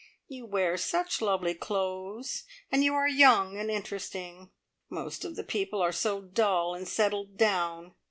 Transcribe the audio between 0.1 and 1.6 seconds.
You wear such lovely